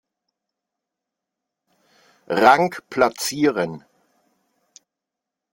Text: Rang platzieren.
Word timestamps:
Rang 2.43 2.71
platzieren. 2.89 3.85